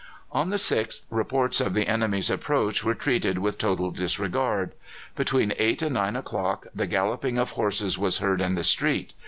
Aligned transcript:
On 0.31 0.49
the 0.49 0.55
6th, 0.55 1.03
reports 1.11 1.61
of 1.61 1.75
the 1.75 1.87
enemy's 1.87 2.31
approach 2.31 2.83
were 2.83 2.95
treated 2.95 3.37
with 3.37 3.59
total 3.59 3.91
disregard. 3.91 4.73
Between 5.15 5.53
eight 5.59 5.83
and 5.83 5.93
nine 5.93 6.15
o'clock 6.15 6.65
the 6.73 6.87
galloping 6.87 7.37
of 7.37 7.51
horses 7.51 7.99
was 7.99 8.17
heard 8.17 8.41
in 8.41 8.55
the 8.55 8.63
street. 8.63 9.13